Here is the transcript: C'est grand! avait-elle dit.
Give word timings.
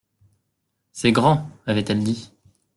C'est 0.93 1.11
grand! 1.11 1.47
avait-elle 1.67 2.03
dit. 2.03 2.31